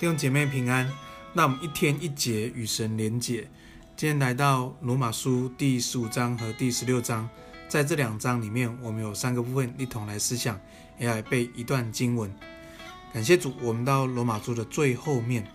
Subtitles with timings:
[0.00, 0.90] 弟兄姐妹平安，
[1.34, 3.46] 那我们一天一节与神连结。
[3.94, 7.28] 今天来到罗马书第十五章和第十六章，
[7.68, 10.58] 在这两章里面，我们有三个部分一同来思想，
[10.98, 12.34] 也来背一段经文。
[13.12, 15.46] 感谢主，我们到罗马书的最后面。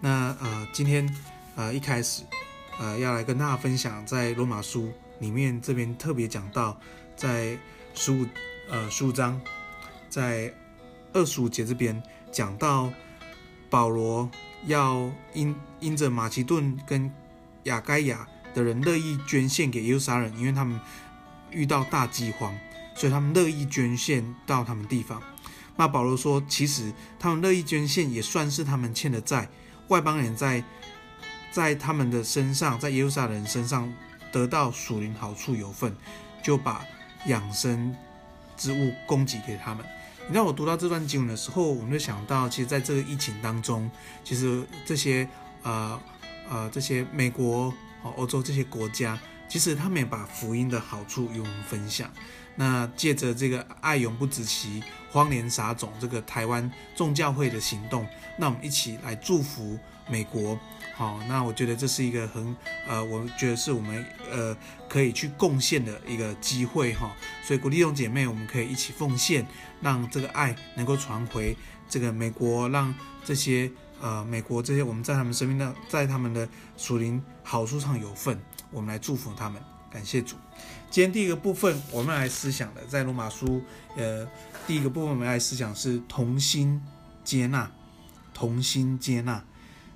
[0.00, 1.06] 那呃，今天
[1.54, 2.22] 呃一开始
[2.78, 6.80] 呃要来跟大家分享，在罗马书里面这边特别讲到，
[7.14, 7.58] 在
[7.92, 8.26] 十五
[8.70, 9.38] 呃十五章，
[10.08, 10.50] 在
[11.12, 12.02] 二十五节这边
[12.32, 12.90] 讲到。
[13.72, 14.30] 保罗
[14.66, 17.10] 要因因着马其顿跟
[17.62, 20.78] 亚该亚的人乐意捐献给耶路撒冷，因为他们
[21.50, 22.54] 遇到大饥荒，
[22.94, 25.22] 所以他们乐意捐献到他们地方。
[25.74, 29.48] 那保罗说，其实他们乐意捐献也算是他们欠的债。
[29.88, 30.62] 外邦人在
[31.50, 33.90] 在他们的身上，在耶路撒冷身上
[34.30, 35.96] 得到属灵好处有份，
[36.42, 36.84] 就把
[37.24, 37.96] 养生
[38.54, 39.82] 之物供给给他们。
[40.28, 43.90] 你让我读到这段经文的时候，我们就想到，其实在这个疫情当中，
[44.24, 45.28] 其实这些
[45.62, 46.00] 呃
[46.48, 47.72] 呃这些美国、
[48.16, 49.18] 欧洲这些国家，
[49.52, 52.10] 其实他们也把福音的好处与我们分享。
[52.56, 58.06] 那借着这个爱永不止息、荒年撒种这个台湾众教会的行动，
[58.38, 60.58] 那我们一起来祝福美国。
[60.94, 62.56] 好，那我觉得这是一个很
[62.88, 64.56] 呃，我觉得是我们呃
[64.88, 67.14] 可以去贡献的一个机会哈。
[67.44, 69.46] 所以鼓励弟兄姐妹，我们可以一起奉献，
[69.82, 71.54] 让这个爱能够传回
[71.90, 73.70] 这个美国，让这些
[74.00, 76.48] 呃美国这些我们在他们生命的在他们的
[76.78, 78.38] 属灵好处上有份，
[78.72, 80.36] 我们来祝福他们，感谢主。
[80.90, 83.62] 今天第一个部分我们来思想的，在罗马书
[83.96, 84.26] 呃
[84.66, 86.80] 第一个部分我们来思想是同心
[87.22, 87.70] 接纳，
[88.34, 89.42] 同心接纳。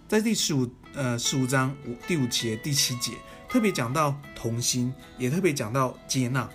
[0.09, 3.13] 在第十五呃十五章五第五节第七节
[3.49, 6.49] 特别讲到同心，也特别讲到接纳。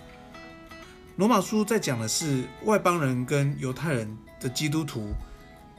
[1.16, 5.12] 罗马书在讲的是外邦人跟犹太人的基督徒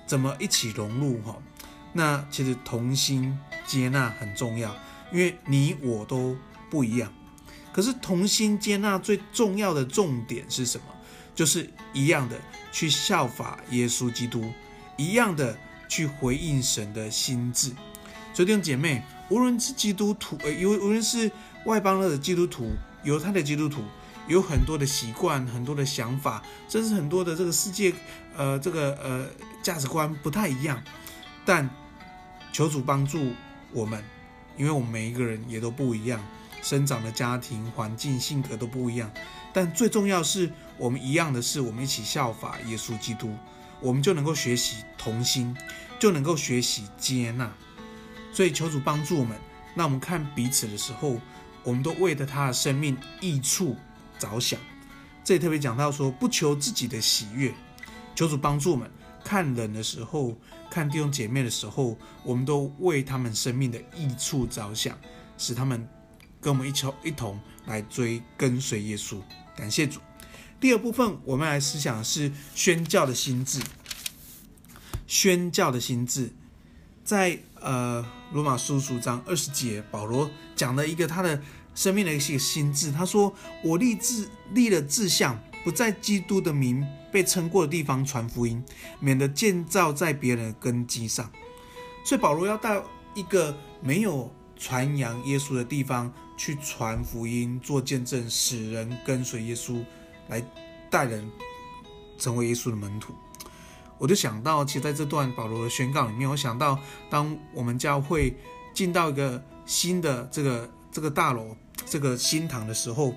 [0.06, 1.36] 怎么一起融入哈。
[1.92, 4.76] 那其实同心接纳很重要，
[5.14, 6.36] 因为你我都
[6.70, 7.14] 不一样。
[7.72, 10.84] 可是同心接纳最重要的重点是什么？
[11.34, 12.38] 就是一样的
[12.74, 14.52] 去效法耶稣基督，
[14.98, 15.58] 一样的。
[15.90, 17.70] 去回应神的心志，
[18.34, 21.30] 所以弟兄姐妹，无论是基督徒，呃，无无论是
[21.66, 22.72] 外邦的基督徒，
[23.04, 23.84] 犹太的基督徒，
[24.28, 27.94] 有很多的习惯，很多的想法，甚至很多的这个世界，
[28.36, 29.28] 呃，这个呃
[29.62, 30.82] 价值观不太一样。
[31.46, 31.70] 但
[32.52, 33.32] 求主帮助
[33.72, 34.04] 我们，
[34.58, 36.24] 因为我们每一个人也都不一样，
[36.62, 39.12] 生长的家庭环境、性格都不一样。
[39.52, 43.36] 但最重要是我们一样的是，我们一起效法耶稣基督。
[43.80, 45.56] 我们就能够学习同心，
[46.00, 47.52] 就能够学习接纳。
[48.32, 49.38] 所以求主帮助我们。
[49.76, 51.20] 那我们看彼此的时候，
[51.64, 53.76] 我们都为了他的生命益处
[54.18, 54.60] 着想。
[55.24, 57.54] 这里特别讲到说，不求自己的喜悦。
[58.16, 58.90] 求主帮助我们，
[59.24, 60.34] 看人的时候，
[60.74, 64.98] 看弟兄姐妹的时候，我们都为他们生命的益处着想，
[65.38, 65.88] 使他们
[66.42, 69.22] 跟我们一起一同来追跟随耶稣。
[69.56, 70.00] 感谢主。
[70.60, 73.62] 第二部分，我们来思想的是宣教的心志。
[75.06, 76.34] 宣教的心志，
[77.04, 81.40] 在呃罗马书书章二十节，保罗讲了一个他的
[81.76, 82.92] 生命的一些心智。
[82.92, 83.32] 他说
[83.64, 88.64] ：“我立志立了志向，不在基督的名被称过的地方传福音，
[89.00, 91.32] 免得建造在别人的根基上。”
[92.06, 99.84] 所以保罗要到一个没有传扬耶稣的地方去传福音，做见证，使人跟随耶稣。
[100.30, 100.42] 来
[100.90, 101.30] 带人
[102.18, 103.14] 成为耶稣的门徒，
[103.98, 106.80] 我就想到，其实在这段保罗的宣告里面，我想到，
[107.10, 108.34] 当我们教会
[108.74, 113.14] 进到一个新的这个这个大楼、这个新堂的时候，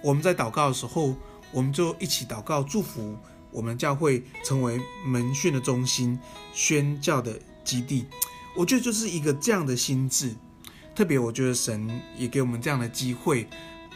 [0.00, 1.16] 我们在祷告的时候，
[1.54, 3.16] 我们就一起祷告，祝福
[3.50, 6.18] 我们教会成为门训的中心、
[6.52, 8.04] 宣教的基地。
[8.54, 10.34] 我觉得就是一个这样的心智，
[10.94, 13.46] 特别我觉得神也给我们这样的机会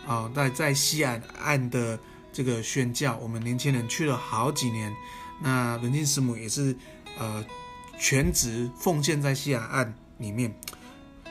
[0.06, 1.98] 啊，在在西海岸的。
[2.30, 4.94] 这个宣教，我们年轻人去了好几年。
[5.40, 6.76] 那伦静师母也是，
[7.18, 7.44] 呃，
[7.98, 10.54] 全职奉献在西海岸里面，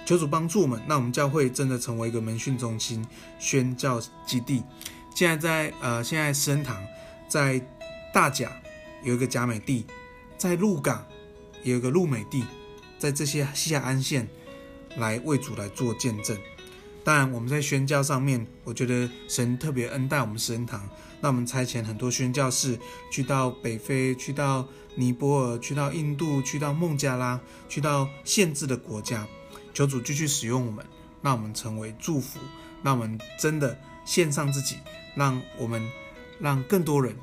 [0.05, 0.81] 求主帮助我们。
[0.85, 3.05] 那我们教会真的成为一个门训中心、
[3.39, 4.63] 宣教基地。
[5.17, 6.79] 现在在呃，现在圣堂
[7.27, 7.59] 在
[8.13, 8.51] 大甲
[9.01, 9.83] 有一个甲美地，
[10.37, 11.03] 在鹿港
[11.63, 12.45] 有一个鹿美地，
[12.99, 14.27] 在这些西海岸线
[14.95, 16.37] 来为主来做见证。
[17.03, 20.87] 当然，我们在宣教上面，我觉得神特别恩待我们神堂，
[21.19, 22.77] 那我们差遣很多宣教士
[23.11, 29.27] 去到北非，去到尼泊尔，去到印度，去到孟加拉，去到限制的国家，
[29.73, 30.85] 求主继续使用我们，
[31.23, 32.39] 让我们成为祝福，
[32.87, 34.77] 让我们真的献上自己，
[35.13, 35.85] 让我们
[36.39, 37.13] 让更多人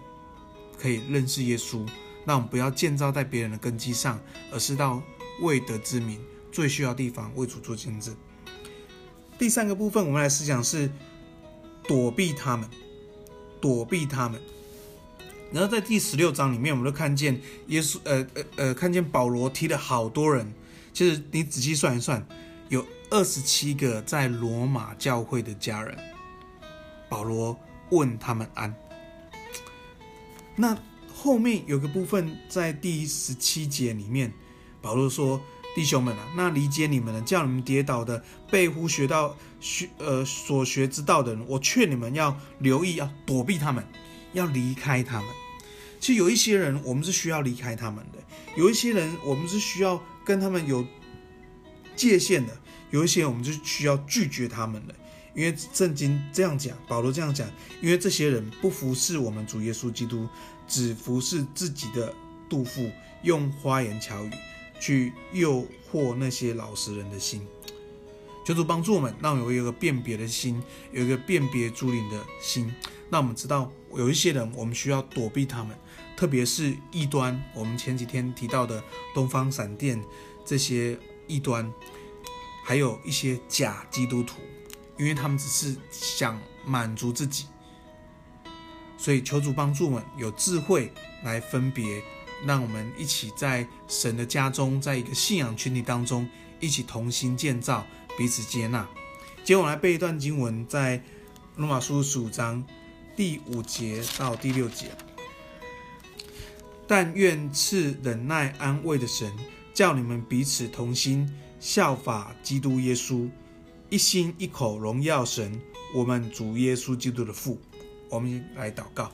[0.78, 1.88] 可以认识耶稣，
[2.26, 4.20] 让我们不要建造在别人的根基上，
[4.52, 5.02] 而是到
[5.40, 6.20] 未得之民，
[6.52, 8.14] 最需要地方为主做见证。
[9.38, 10.90] 第三个部分，我们来思想是
[11.84, 12.68] 躲避他们，
[13.58, 14.38] 躲避他们。
[15.50, 20.52] 然后在第十六章里面，我们都看见耶稣，呃呃呃，看见保罗踢了好多人。
[20.92, 22.26] 其实你仔细算一算，
[23.10, 25.96] 二十七个在罗马教会的家人。
[27.08, 27.58] 保罗
[27.90, 28.74] 问他们安。
[30.56, 30.76] 那
[31.14, 34.32] 后面有个部分在第十七节里面，
[34.82, 35.40] 保罗说
[35.74, 43.84] ：“弟兄们啊，那理解你们的，叫你们跌倒的，背乎学到学呃所学之道的人，我劝你们要留意，要躲避他们，
[44.32, 45.28] 要离开他们。
[46.00, 48.18] 其实有一些人，我们是需要离开他们的；
[48.56, 50.84] 有一些人，我们是需要跟他们有
[51.96, 52.52] 界限的；
[52.94, 54.94] 有一些，我们就需要拒绝他们的。
[55.34, 57.50] 因为圣经这样讲，保罗这样讲，
[57.82, 60.28] 因为这些人不服侍我们主耶稣基督。”
[60.66, 62.14] 只服侍自己的
[62.48, 62.90] 肚腹，
[63.22, 64.30] 用花言巧语
[64.80, 67.46] 去诱惑那些老实人的心。
[68.46, 72.72] 求主帮助我们，让我们有一个辨别的心，有一个辨别诸灵的心。
[73.10, 75.76] 那我们知道有一些人，我们需要躲避他们，
[76.16, 77.38] 特别是异端。
[77.54, 78.82] 我们前几天提到的
[79.14, 80.02] 东方闪电
[80.46, 81.70] 这些异端，
[82.66, 84.40] 还有一些假基督徒，
[84.98, 87.44] 因为他们只是想满足自己。
[88.96, 90.90] 所以求主帮助我们有智慧
[91.24, 92.02] 来分别，
[92.46, 96.26] 让我们一起在神的家中，在一个信仰群体当中，
[96.58, 98.88] 一起同心建造，彼此接纳。
[99.36, 101.02] 今天我来背一段经文，在
[101.56, 102.64] 罗马书十五章
[103.14, 104.86] 第五节到第六节。
[106.86, 109.30] 但愿赐忍耐安慰的神，
[109.74, 111.30] 叫你们彼此同心，
[111.64, 113.26] 效法基督耶稣，
[113.88, 115.58] 一心一口荣耀神，
[115.94, 117.58] 我们主耶稣基督的父。
[118.10, 119.10] 我们来祷告，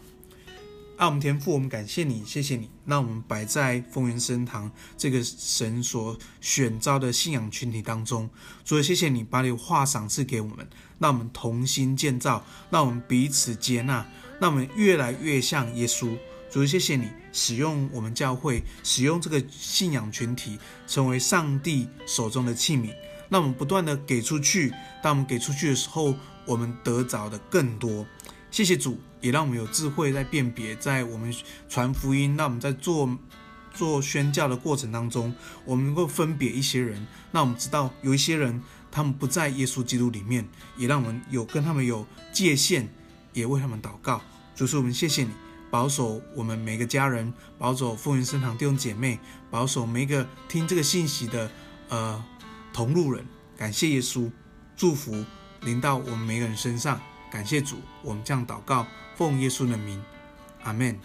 [0.97, 4.69] 爱我们天父，我们感谢你，谢谢你，让我们摆在丰源圣堂
[4.99, 8.29] 这个神所选召的信仰群体当中。
[8.65, 10.69] 主，谢谢你把你的话赏赐给我们，
[10.99, 14.05] 让我们同心建造，让我们彼此接纳，
[14.41, 16.17] 让我们越来越像耶稣。
[16.51, 20.59] 主，谢谢你使用我们教会，使用这个信仰群体，
[20.89, 22.93] 成为上帝手中的器皿，
[23.29, 24.73] 那我们不断的给出去。
[25.01, 26.13] 当我们给出去的时候，
[26.45, 28.05] 我们得着的更多。
[28.51, 31.33] 谢谢主，也让我们有智慧在辨别，在我们
[31.69, 33.17] 传福音，让我们在做
[33.73, 35.33] 做宣教的过程当中，
[35.65, 38.61] 我们能够分别一些人，让我们知道有一些人
[38.91, 42.89] 他们不在耶稣基督里面，也让我们有跟他们有界限，
[43.33, 44.21] 也为他们祷告。
[44.57, 45.31] 主，是我们谢谢你，
[45.71, 49.19] 保守我们每个家人，保守丰原圣堂弟兄姐妹，
[49.51, 51.51] 保守每一个听这个信息的
[51.89, 52.25] 呃
[52.73, 53.25] 同路人。
[53.57, 54.31] 感谢耶稣，
[54.77, 55.25] 祝福
[55.61, 57.01] 临到我们每个人身上。
[57.31, 60.03] 感谢主，我们将祷告，奉耶稣的名，
[60.65, 60.99] 阿门。